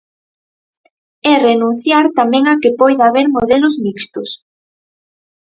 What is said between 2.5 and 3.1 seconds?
a que poida